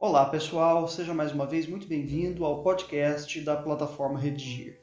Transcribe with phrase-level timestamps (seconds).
[0.00, 4.78] Olá pessoal, seja mais uma vez muito bem-vindo ao podcast da plataforma Redigir.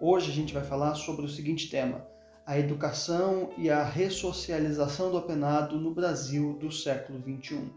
[0.00, 2.02] Hoje a gente vai falar sobre o seguinte tema:
[2.46, 7.70] a educação e a ressocialização do apenado no Brasil do século XXI.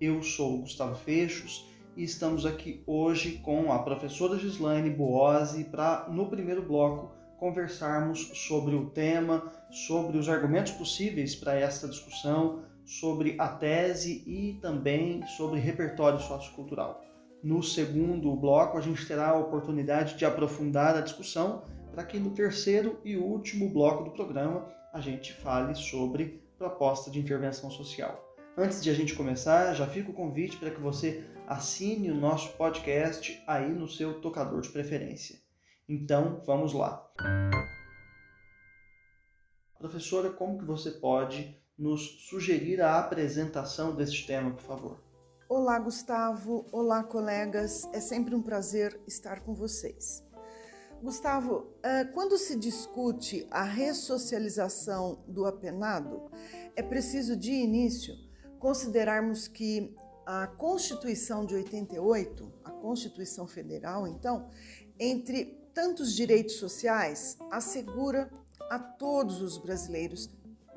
[0.00, 6.28] Eu sou Gustavo Fechos e estamos aqui hoje com a professora Gislaine Boose para, no
[6.28, 13.48] primeiro bloco, conversarmos sobre o tema, sobre os argumentos possíveis para esta discussão, sobre a
[13.48, 17.02] tese e também sobre repertório sociocultural.
[17.42, 21.62] No segundo bloco, a gente terá a oportunidade de aprofundar a discussão
[21.92, 27.18] para que no terceiro e último bloco do programa a gente fale sobre proposta de
[27.18, 28.24] intervenção social.
[28.56, 32.56] Antes de a gente começar, já fica o convite para que você assine o nosso
[32.56, 35.38] podcast aí no seu tocador de preferência.
[35.88, 37.06] Então, vamos lá.
[39.78, 45.04] Professora, como que você pode nos sugerir a apresentação deste tema, por favor?
[45.48, 46.66] Olá, Gustavo.
[46.72, 47.88] Olá, colegas.
[47.92, 50.22] É sempre um prazer estar com vocês.
[51.02, 56.30] Gustavo, eh, quando se discute a ressocialização do apenado,
[56.74, 58.14] é preciso de início
[58.58, 64.48] considerarmos que a Constituição de 88, a Constituição Federal, então,
[64.98, 65.44] entre
[65.74, 68.30] tantos direitos sociais, assegura
[68.70, 70.30] a todos os brasileiros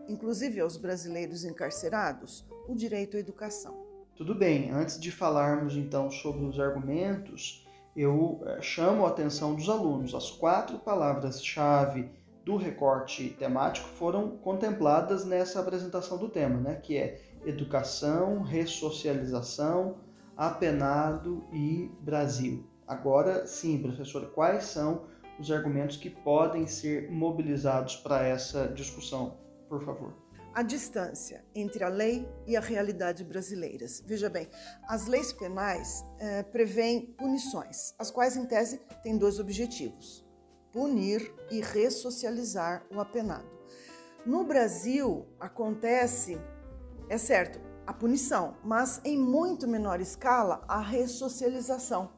[0.08, 3.86] inclusive aos brasileiros encarcerados, o direito à educação.
[4.16, 9.70] Tudo bem, antes de falarmos então sobre os argumentos, eu eh, chamo a atenção dos
[9.70, 10.16] alunos.
[10.16, 12.10] As quatro palavras-chave
[12.44, 16.76] do recorte temático foram contempladas nessa apresentação do tema, né?
[16.76, 19.98] que é educação, ressocialização,
[20.36, 22.66] apenado e Brasil.
[22.88, 25.06] Agora sim, professor, quais são
[25.40, 29.38] os argumentos que podem ser mobilizados para essa discussão?
[29.68, 30.14] Por favor.
[30.54, 34.02] A distância entre a lei e a realidade brasileiras.
[34.06, 34.50] Veja bem,
[34.88, 40.26] as leis penais eh, prevêem punições, as quais, em tese, têm dois objetivos:
[40.72, 43.48] punir e ressocializar o apenado.
[44.26, 46.42] No Brasil, acontece,
[47.08, 52.12] é certo, a punição, mas em muito menor escala a ressocialização.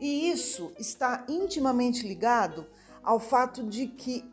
[0.00, 2.66] E isso está intimamente ligado
[3.02, 4.24] ao fato de que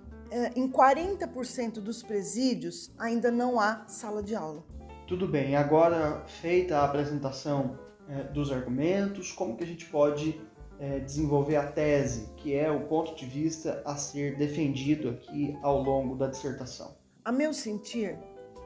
[0.56, 4.64] em 40% dos presídios ainda não há sala de aula.
[5.08, 7.80] Tudo bem, agora feita a apresentação
[8.10, 10.40] é, dos argumentos, como que a gente pode
[10.80, 15.82] é, desenvolver a tese, que é o ponto de vista a ser defendido aqui ao
[15.82, 16.96] longo da dissertação?
[17.24, 18.18] A meu sentir,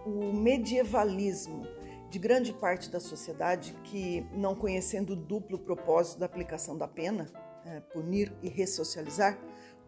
[0.05, 1.65] o medievalismo
[2.09, 7.27] de grande parte da sociedade que, não conhecendo o duplo propósito da aplicação da pena,
[7.65, 9.39] é, punir e ressocializar,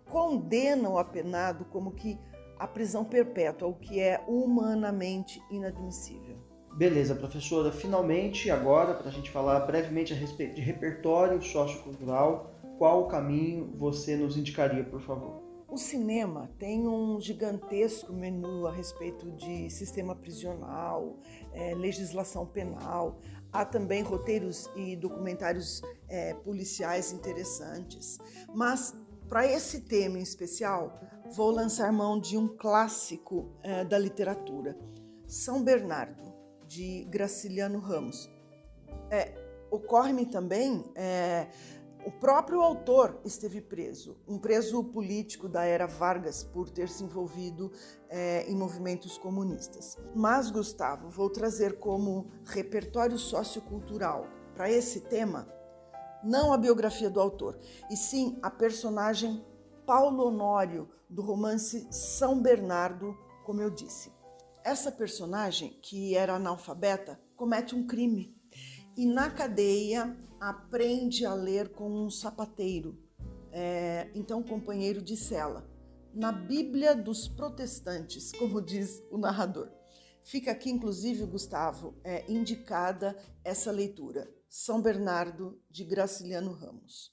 [0.10, 2.18] condenam o apenado como que
[2.58, 6.38] a prisão perpétua, o que é humanamente inadmissível.
[6.76, 7.72] Beleza, professora.
[7.72, 13.72] Finalmente, agora, para a gente falar brevemente a respeito de repertório sociocultural, qual o caminho
[13.78, 15.44] você nos indicaria, por favor?
[15.74, 21.18] O cinema tem um gigantesco menu a respeito de sistema prisional,
[21.52, 23.20] é, legislação penal.
[23.52, 28.20] Há também roteiros e documentários é, policiais interessantes.
[28.54, 28.96] Mas
[29.30, 31.00] para esse tema em especial,
[31.36, 34.78] vou lançar mão de um clássico é, da literatura,
[35.28, 36.34] São Bernardo,
[36.68, 38.30] de Graciliano Ramos.
[39.10, 41.48] É, Ocorre-me também, é,
[42.06, 47.72] o próprio autor esteve preso, um preso político da era Vargas por ter se envolvido
[48.08, 49.98] é, em movimentos comunistas.
[50.14, 55.48] Mas, Gustavo, vou trazer como repertório sociocultural para esse tema
[56.24, 59.44] não a biografia do autor, e sim a personagem
[59.86, 64.12] Paulo Honório do romance São Bernardo, como eu disse.
[64.64, 68.34] Essa personagem, que era analfabeta, comete um crime
[68.96, 72.98] e na cadeia aprende a ler com um sapateiro,
[73.52, 75.70] é, então companheiro de cela,
[76.14, 79.70] na Bíblia dos Protestantes, como diz o narrador.
[80.22, 84.30] Fica aqui, inclusive, Gustavo, é, indicada essa leitura.
[84.56, 87.12] São Bernardo de Graciliano Ramos.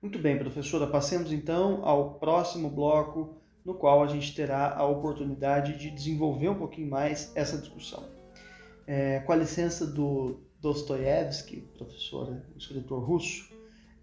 [0.00, 0.86] Muito bem, professora.
[0.86, 6.54] Passemos então ao próximo bloco, no qual a gente terá a oportunidade de desenvolver um
[6.54, 8.08] pouquinho mais essa discussão.
[8.86, 13.52] É, com a licença do Dostoiévski, professora, escritor russo,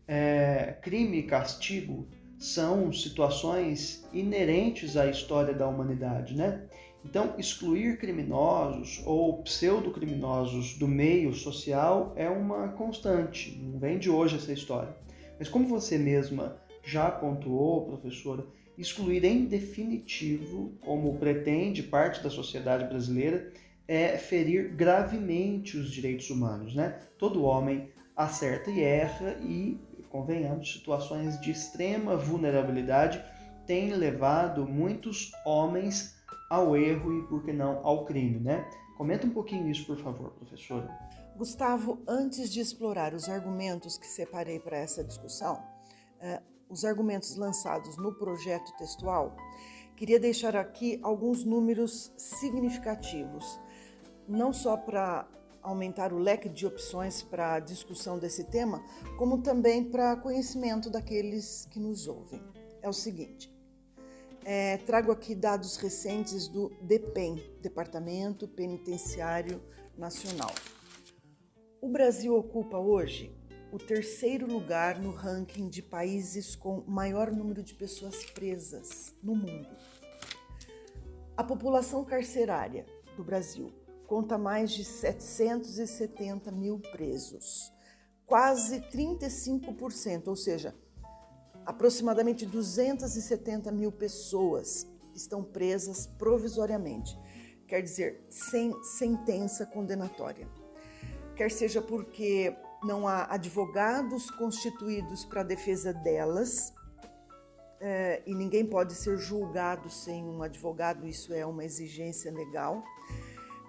[0.06, 2.06] é, crime e castigo
[2.38, 6.68] são situações inerentes à história da humanidade, né?
[7.10, 14.36] Então, excluir criminosos ou pseudo-criminosos do meio social é uma constante, não vem de hoje
[14.36, 14.94] essa história.
[15.40, 18.46] Mas como você mesma já pontuou, professora,
[18.78, 23.54] excluir em definitivo, como pretende parte da sociedade brasileira,
[23.88, 27.00] é ferir gravemente os direitos humanos, né?
[27.18, 33.24] Todo homem acerta e erra e, convenhamos, situações de extrema vulnerabilidade
[33.66, 36.17] têm levado muitos homens
[36.50, 38.70] ao erro e, por que não, ao crime, né?
[38.98, 40.90] Comenta um pouquinho isso, por favor, professora.
[41.36, 45.62] Gustavo, antes de explorar os argumentos que separei para essa discussão,
[46.20, 49.36] eh, os argumentos lançados no projeto textual,
[49.96, 53.60] queria deixar aqui alguns números significativos,
[54.28, 55.28] não só para
[55.62, 58.84] aumentar o leque de opções para a discussão desse tema,
[59.18, 62.42] como também para conhecimento daqueles que nos ouvem.
[62.82, 63.54] É o seguinte:
[64.50, 69.62] é, trago aqui dados recentes do DEPEN, Departamento Penitenciário
[69.98, 70.56] Nacional.
[71.82, 73.36] O Brasil ocupa hoje
[73.74, 79.68] o terceiro lugar no ranking de países com maior número de pessoas presas no mundo.
[81.36, 82.86] A população carcerária
[83.18, 83.74] do Brasil
[84.08, 87.70] conta mais de 770 mil presos,
[88.26, 90.74] quase 35%, ou seja,
[91.68, 97.20] aproximadamente 270 mil pessoas estão presas provisoriamente,
[97.68, 100.48] quer dizer, sem sentença condenatória.
[101.36, 106.74] Quer seja porque não há advogados constituídos para a defesa delas,
[107.80, 112.84] é, e ninguém pode ser julgado sem um advogado, isso é uma exigência legal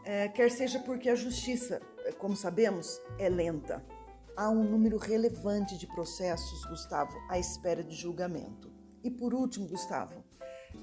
[0.08, 1.82] é, quer seja porque a justiça,
[2.16, 3.84] como sabemos, é lenta.
[4.38, 8.70] Há um número relevante de processos, Gustavo, à espera de julgamento.
[9.02, 10.22] E por último, Gustavo,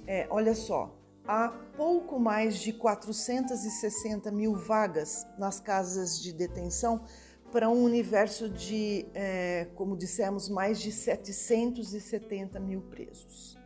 [0.05, 0.93] é, olha só,
[1.25, 1.47] há
[1.77, 7.05] pouco mais de 460 mil vagas nas casas de detenção
[7.49, 13.57] para um universo de, é, como dissemos, mais de 770 mil presos.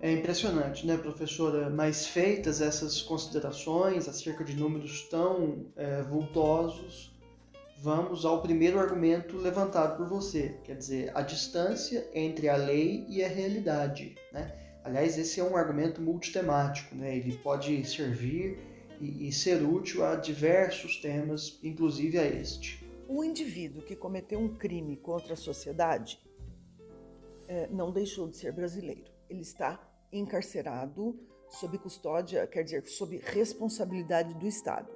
[0.00, 1.68] É impressionante, né, professora?
[1.68, 7.13] Mas feitas essas considerações acerca de números tão é, vultosos,
[7.84, 13.22] vamos ao primeiro argumento levantado por você, quer dizer, a distância entre a lei e
[13.22, 14.58] a realidade, né?
[14.82, 17.14] Aliás, esse é um argumento multitemático, né?
[17.14, 18.58] Ele pode servir
[18.98, 22.82] e, e ser útil a diversos temas, inclusive a este.
[23.06, 26.18] O indivíduo que cometeu um crime contra a sociedade
[27.46, 29.12] é, não deixou de ser brasileiro.
[29.28, 29.78] Ele está
[30.10, 31.20] encarcerado
[31.50, 34.90] sob custódia, quer dizer, sob responsabilidade do Estado,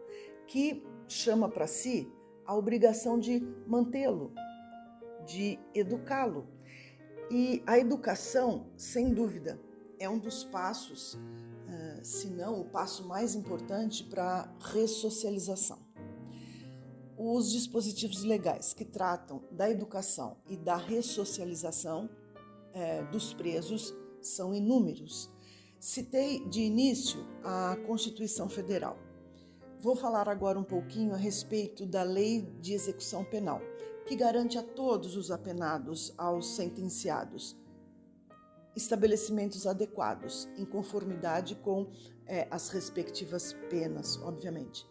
[0.46, 2.10] que chama para si
[2.48, 4.32] a obrigação de mantê-lo,
[5.26, 6.48] de educá-lo.
[7.30, 9.60] E a educação, sem dúvida,
[9.98, 15.78] é um dos passos, uh, se não o passo mais importante para a ressocialização.
[17.18, 25.30] Os dispositivos legais que tratam da educação e da ressocialização uh, dos presos são inúmeros.
[25.78, 29.07] Citei de início a Constituição Federal.
[29.80, 33.60] Vou falar agora um pouquinho a respeito da Lei de Execução Penal,
[34.06, 37.56] que garante a todos os apenados aos sentenciados
[38.74, 41.90] estabelecimentos adequados, em conformidade com
[42.26, 44.86] é, as respectivas penas, obviamente.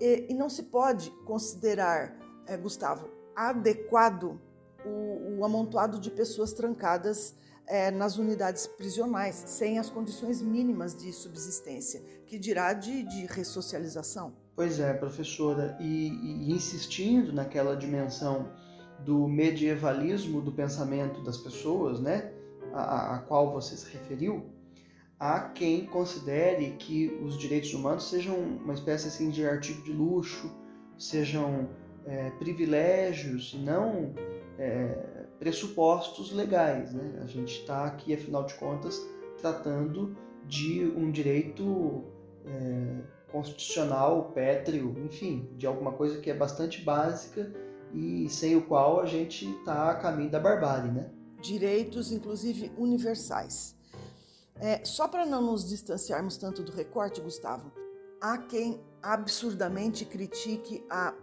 [0.00, 2.16] E, e, não se pode considerar,
[2.46, 4.40] é, Gustavo, adequado
[4.84, 7.34] o, o amontoado de pessoas trancadas
[7.66, 14.32] é, nas unidades prisionais, sem as condições mínimas de subsistência, que dirá de, de ressocialização.
[14.56, 18.48] Pois é, professora, e, e insistindo naquela dimensão
[19.00, 22.32] do medievalismo do pensamento das pessoas, né,
[22.72, 24.46] a, a qual você se referiu,
[25.20, 30.50] há quem considere que os direitos humanos sejam uma espécie assim de artigo de luxo,
[30.96, 31.68] sejam
[32.06, 34.14] é, privilégios e não
[34.58, 36.94] é, pressupostos legais.
[36.94, 37.20] Né?
[37.22, 38.98] A gente está aqui, afinal de contas,
[39.36, 42.10] tratando de um direito
[42.46, 47.52] é, constitucional, pétreo, enfim, de alguma coisa que é bastante básica
[47.92, 51.10] e sem o qual a gente está a caminho da barbárie, né?
[51.40, 53.76] Direitos, inclusive universais.
[54.56, 57.72] É, só para não nos distanciarmos tanto do recorte, Gustavo,
[58.20, 61.14] há quem absurdamente critique a,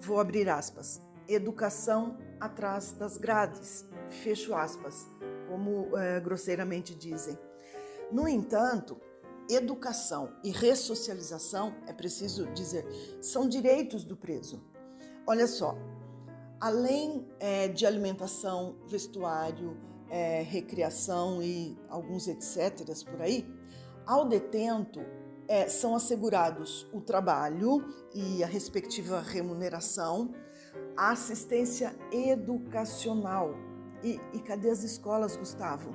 [0.00, 5.06] vou abrir aspas, educação atrás das grades, fecho aspas,
[5.48, 7.38] como é, grosseiramente dizem.
[8.10, 8.98] No entanto,
[9.48, 12.86] educação e ressocialização, é preciso dizer,
[13.20, 14.62] são direitos do preso.
[15.26, 15.76] Olha só,
[16.60, 19.76] além é, de alimentação, vestuário,
[20.10, 22.86] é, recreação e alguns etc.
[23.04, 23.46] por aí,
[24.06, 25.00] ao detento
[25.46, 30.34] é, são assegurados o trabalho e a respectiva remuneração
[30.98, 33.54] a assistência educacional.
[34.02, 35.94] E, e cadê as escolas, Gustavo?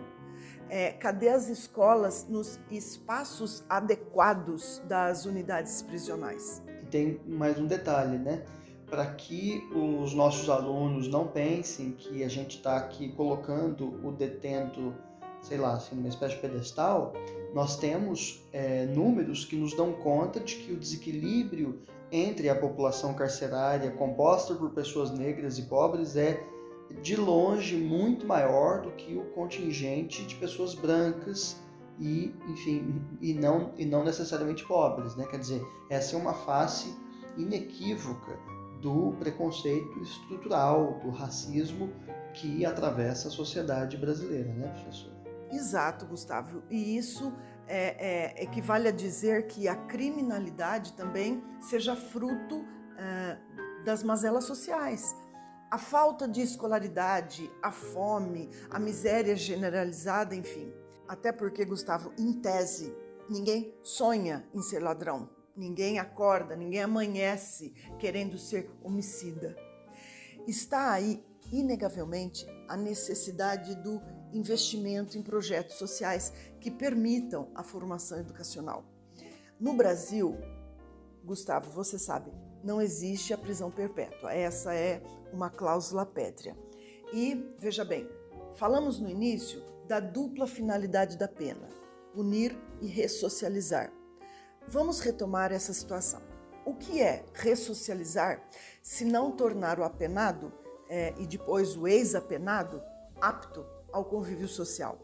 [0.70, 6.62] É, cadê as escolas nos espaços adequados das unidades prisionais?
[6.90, 8.44] Tem mais um detalhe, né?
[8.88, 14.94] Para que os nossos alunos não pensem que a gente está aqui colocando o detento,
[15.42, 17.14] sei lá, assim, numa espécie de pedestal,
[17.54, 23.16] nós temos é, números que nos dão conta de que o desequilíbrio entre a população
[23.16, 26.44] carcerária composta por pessoas negras e pobres é
[27.02, 31.62] de longe muito maior do que o contingente de pessoas brancas
[32.00, 35.26] e, enfim, e não, e não necessariamente pobres, né?
[35.30, 36.96] Quer dizer, essa é uma face
[37.38, 38.38] inequívoca
[38.82, 41.90] do preconceito estrutural, do racismo
[42.34, 45.12] que atravessa a sociedade brasileira, né, professor?
[45.52, 46.64] Exato, Gustavo.
[46.70, 47.32] E isso
[47.68, 52.66] é, é, equivale a dizer que a criminalidade também seja fruto
[52.98, 53.38] é,
[53.86, 55.16] das mazelas sociais.
[55.74, 60.72] A falta de escolaridade, a fome, a miséria generalizada, enfim.
[61.08, 62.96] Até porque, Gustavo, em tese,
[63.28, 65.28] ninguém sonha em ser ladrão.
[65.58, 69.58] Ninguém acorda, ninguém amanhece querendo ser homicida.
[70.48, 74.00] Está aí, inegavelmente, a necessidade do
[74.32, 78.86] investimento em projetos sociais que permitam a formação educacional.
[79.60, 80.38] No Brasil,
[81.26, 82.32] Gustavo, você sabe,
[82.64, 84.32] não existe a prisão perpétua.
[84.32, 85.02] Essa é
[85.34, 86.56] uma cláusula pétrea.
[87.12, 88.10] E, veja bem,
[88.56, 91.68] falamos no início da dupla finalidade da pena:
[92.14, 93.92] punir e ressocializar.
[94.68, 96.22] Vamos retomar essa situação.
[96.66, 98.48] O que é ressocializar
[98.82, 100.54] se não tornar o apenado
[100.90, 102.82] é, e depois o ex-apenado
[103.20, 104.98] apto ao convívio social.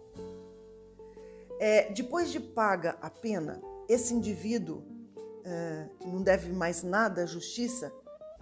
[1.59, 4.83] É, depois de paga a pena, esse indivíduo,
[5.43, 7.91] é, que não deve mais nada à justiça,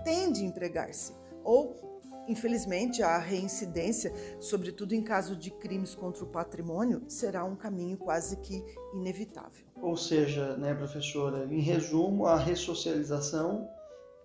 [0.04, 1.14] tende a empregar-se.
[1.48, 7.98] Ou, infelizmente, a reincidência, sobretudo em caso de crimes contra o patrimônio, será um caminho
[7.98, 8.62] quase que
[8.94, 9.66] inevitável.
[9.82, 13.66] Ou seja, né, professora, em resumo, a ressocialização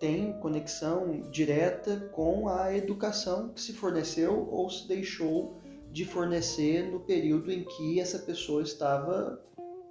[0.01, 5.57] tem conexão direta com a educação que se forneceu ou se deixou
[5.93, 9.41] de fornecer no período em que essa pessoa estava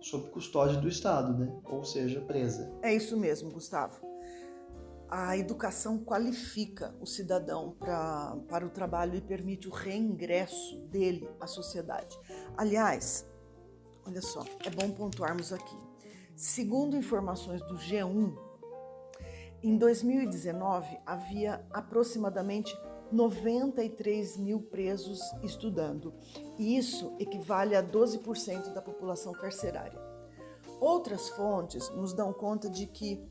[0.01, 1.49] sob custódia do Estado, né?
[1.63, 2.69] ou seja, presa.
[2.81, 4.10] É isso mesmo, Gustavo.
[5.11, 11.45] A educação qualifica o cidadão pra, para o trabalho e permite o reingresso dele à
[11.45, 12.17] sociedade.
[12.55, 13.29] Aliás,
[14.07, 15.77] olha só, é bom pontuarmos aqui.
[16.33, 18.33] Segundo informações do G1,
[19.61, 22.73] em 2019 havia aproximadamente
[23.11, 26.13] 93 mil presos estudando.
[26.57, 29.99] E isso equivale a 12% da população carcerária.
[30.79, 33.21] Outras fontes nos dão conta de que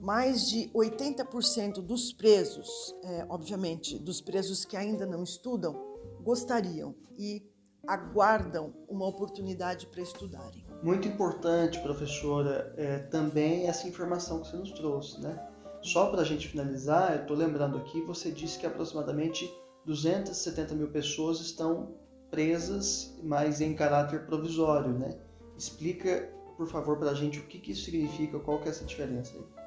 [0.00, 2.68] mais de 80% dos presos,
[3.04, 5.78] é, obviamente, dos presos que ainda não estudam,
[6.22, 7.42] gostariam e
[7.86, 10.64] aguardam uma oportunidade para estudarem.
[10.82, 15.38] Muito importante, professora, é, também essa informação que você nos trouxe, né?
[15.82, 19.50] Só para a gente finalizar, eu estou lembrando aqui, você disse que aproximadamente
[19.86, 21.94] 270 mil pessoas estão
[22.30, 25.18] presas, mas em caráter provisório, né?
[25.56, 28.84] Explica, por favor, para a gente o que, que isso significa, qual que é essa
[28.84, 29.59] diferença aí.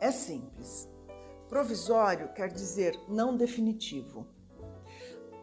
[0.00, 0.88] É simples.
[1.48, 4.26] Provisório quer dizer não definitivo.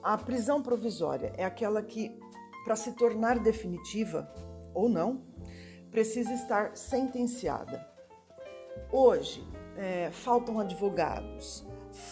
[0.02, 2.20] A prisão provisória é aquela que,
[2.66, 4.30] para se tornar definitiva
[4.74, 5.24] ou não,
[5.90, 7.88] precisa estar sentenciada.
[8.92, 11.66] Hoje, é, faltam advogados,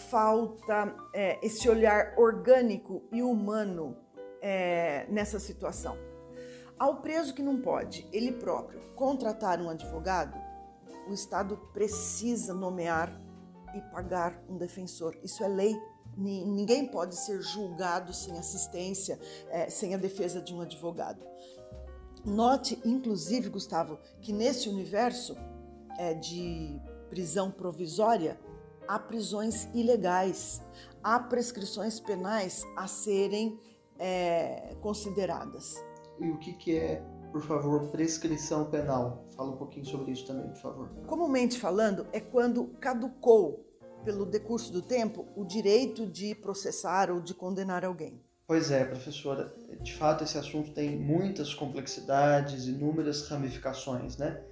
[0.08, 3.96] falta é, esse olhar orgânico e humano
[4.40, 5.96] é, nessa situação.
[6.78, 10.36] Ao preso que não pode, ele próprio, contratar um advogado,
[11.08, 13.20] o Estado precisa nomear
[13.74, 15.16] e pagar um defensor.
[15.22, 15.76] Isso é lei.
[16.16, 19.18] Ninguém pode ser julgado sem assistência,
[19.48, 21.24] é, sem a defesa de um advogado.
[22.24, 25.36] Note, inclusive, Gustavo, que nesse universo
[25.98, 28.38] é, de prisão provisória,
[28.86, 30.60] há prisões ilegais,
[31.02, 33.58] há prescrições penais a serem
[33.98, 35.74] é, consideradas.
[36.20, 39.26] E o que, que é, por favor, prescrição penal?
[39.34, 40.88] Fala um pouquinho sobre isso também, por favor.
[41.06, 43.66] Comumente falando, é quando caducou,
[44.04, 48.20] pelo decurso do tempo, o direito de processar ou de condenar alguém.
[48.46, 49.54] Pois é, professora.
[49.80, 54.42] De fato, esse assunto tem muitas complexidades, inúmeras ramificações, né?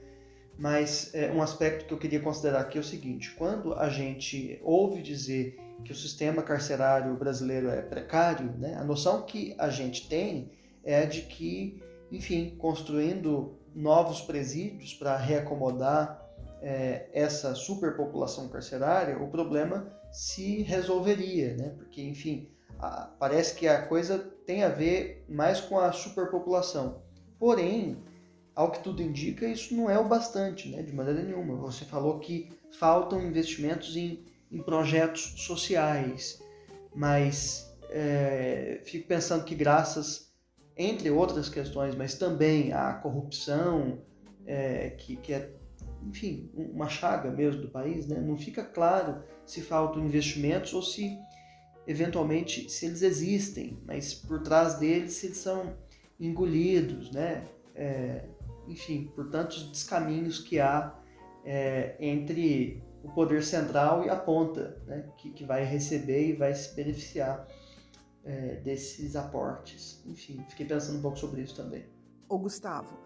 [0.59, 4.61] Mas é, um aspecto que eu queria considerar aqui é o seguinte: quando a gente
[4.63, 10.09] ouve dizer que o sistema carcerário brasileiro é precário, né, a noção que a gente
[10.09, 10.51] tem
[10.85, 16.29] é de que, enfim, construindo novos presídios para reacomodar
[16.61, 21.75] é, essa superpopulação carcerária, o problema se resolveria, né?
[21.77, 22.51] Porque, enfim,
[23.19, 27.03] parece que a coisa tem a ver mais com a superpopulação.
[27.39, 28.03] Porém,
[28.55, 30.83] ao que tudo indica, isso não é o bastante, né?
[30.83, 31.57] de maneira nenhuma.
[31.57, 36.43] Você falou que faltam investimentos em, em projetos sociais,
[36.95, 40.30] mas é, fico pensando que graças,
[40.81, 43.99] entre outras questões, mas também a corrupção,
[44.47, 45.51] é, que, que é,
[46.07, 48.19] enfim, uma chaga mesmo do país, né?
[48.19, 51.19] não fica claro se faltam investimentos ou se,
[51.87, 55.77] eventualmente, se eles existem, mas por trás deles, se eles são
[56.19, 57.45] engolidos, né?
[57.75, 58.25] É,
[58.67, 60.95] enfim, por tantos descaminhos que há
[61.45, 66.55] é, entre o poder central e a ponta, né, que, que vai receber e vai
[66.55, 67.47] se beneficiar
[68.25, 70.03] é, desses aportes.
[70.07, 71.85] Enfim, fiquei pensando um pouco sobre isso também.
[72.29, 72.99] Ô Gustavo,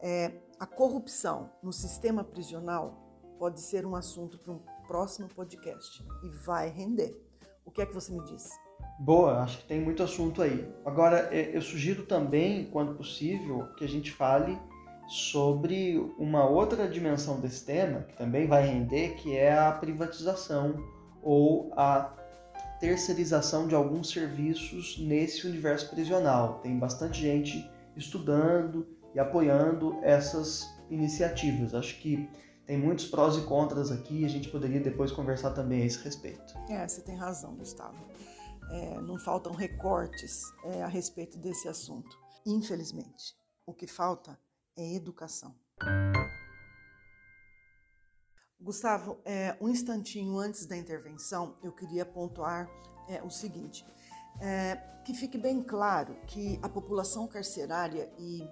[0.00, 6.28] é, a corrupção no sistema prisional pode ser um assunto para um próximo podcast e
[6.44, 7.18] vai render.
[7.64, 8.50] O que é que você me diz?
[8.98, 10.70] Boa, acho que tem muito assunto aí.
[10.84, 14.58] Agora, é, eu sugiro também, quando possível, que a gente fale
[15.08, 20.76] sobre uma outra dimensão desse tema, que também vai render, que é a privatização
[21.22, 22.14] ou a
[22.80, 26.60] terceirização de alguns serviços nesse universo prisional.
[26.60, 31.74] Tem bastante gente estudando e apoiando essas iniciativas.
[31.74, 32.28] Acho que
[32.66, 36.54] tem muitos prós e contras aqui, a gente poderia depois conversar também a esse respeito.
[36.68, 37.98] É, você tem razão, Gustavo.
[38.70, 42.16] É, não faltam recortes é, a respeito desse assunto.
[42.46, 44.38] Infelizmente, o que falta
[44.76, 45.54] é educação.
[48.60, 52.70] Gustavo, é, um instantinho antes da intervenção, eu queria pontuar
[53.08, 53.86] é, o seguinte:
[54.40, 58.46] é, que fique bem claro que a população carcerária e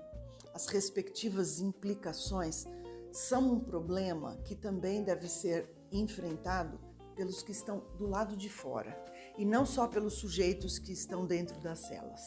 [0.55, 2.67] as respectivas implicações
[3.13, 6.81] são um problema que também deve ser enfrentado
[7.15, 8.97] pelos que estão do lado de fora
[9.37, 12.23] e não só pelos sujeitos que estão dentro das celas.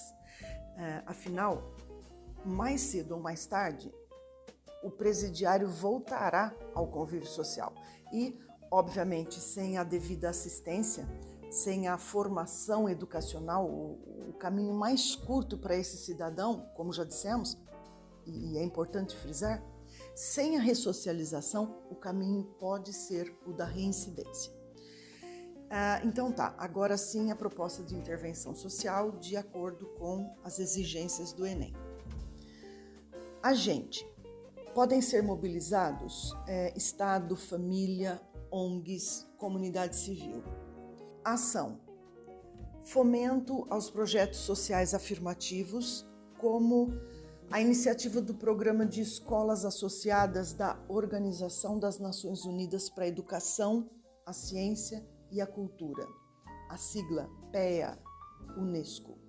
[0.78, 1.76] É, afinal,
[2.46, 3.94] mais cedo ou mais tarde,
[4.84, 7.74] o presidiário voltará ao convívio social.
[8.12, 8.38] E,
[8.70, 11.08] obviamente, sem a devida assistência,
[11.50, 17.58] sem a formação educacional, o, o caminho mais curto para esse cidadão, como já dissemos,
[18.26, 19.64] e é importante frisar,
[20.16, 24.54] sem a ressocialização, o caminho pode ser o da reincidência.
[25.70, 31.32] Ah, então tá, agora sim a proposta de intervenção social de acordo com as exigências
[31.32, 31.74] do Enem.
[33.42, 34.06] Agente.
[34.74, 40.42] Podem ser mobilizados é, Estado, família, ONGs, comunidade civil.
[41.26, 41.78] Ação.
[42.86, 46.94] Fomento aos projetos sociais afirmativos, como
[47.52, 53.90] a iniciativa do Programa de Escolas Associadas da Organização das Nações Unidas para a Educação,
[54.26, 56.08] a Ciência e a Cultura,
[56.70, 58.00] a sigla PEA,
[58.58, 59.21] Unesco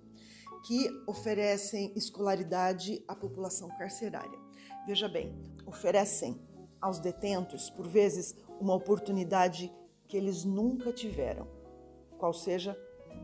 [0.63, 4.39] que oferecem escolaridade à população carcerária.
[4.87, 5.33] Veja bem,
[5.65, 6.39] oferecem
[6.81, 9.71] aos detentos, por vezes, uma oportunidade
[10.07, 11.47] que eles nunca tiveram,
[12.17, 12.77] qual seja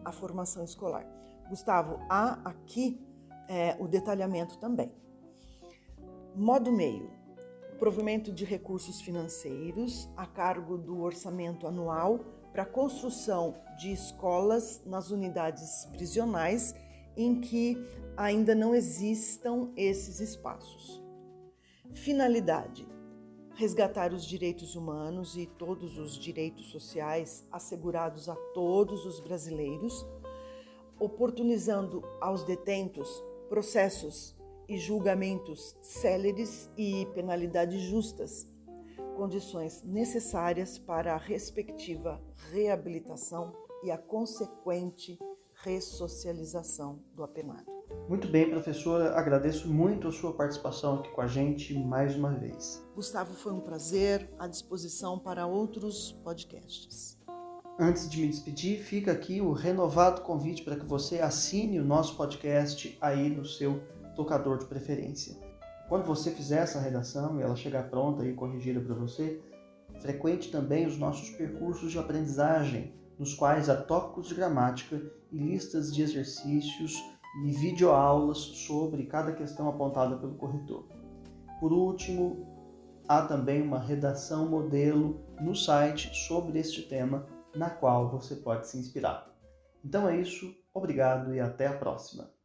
[0.04, 1.06] a formação escolar.
[1.49, 3.02] Gustavo, há aqui
[3.47, 4.91] é, o detalhamento também.
[6.36, 7.10] Modo meio:
[7.80, 12.19] provimento de recursos financeiros a cargo do orçamento anual
[12.52, 16.73] para a construção de escolas nas unidades prisionais
[17.19, 17.77] em que
[18.15, 21.03] ainda não existam esses espaços.
[21.91, 22.88] Finalidade:
[23.55, 30.05] resgatar os direitos humanos e todos os direitos sociais assegurados a todos os brasileiros,
[30.97, 34.34] oportunizando aos detentos processos
[34.67, 38.47] e julgamentos céleres e penalidades justas,
[39.17, 43.51] condições necessárias para a respectiva reabilitação
[43.84, 45.19] e a consequente
[45.63, 47.65] ressocialização do apenado.
[48.07, 52.83] Muito bem, professora, agradeço muito a sua participação aqui com a gente mais uma vez.
[52.95, 57.17] Gustavo, foi um prazer, à disposição para outros podcasts.
[57.79, 62.15] Antes de me despedir, fica aqui o renovado convite para que você assine o nosso
[62.15, 63.81] podcast aí no seu
[64.15, 65.37] tocador de preferência.
[65.87, 69.41] Quando você fizer essa redação e ela chegar pronta e corrigida para você,
[69.99, 75.93] frequente também os nossos percursos de aprendizagem nos quais há tópicos de gramática e listas
[75.93, 76.95] de exercícios
[77.43, 80.88] e videoaulas sobre cada questão apontada pelo corretor.
[81.60, 82.47] Por último,
[83.08, 88.77] há também uma redação modelo no site sobre este tema, na qual você pode se
[88.77, 89.29] inspirar.
[89.84, 92.38] Então é isso, obrigado e até a próxima!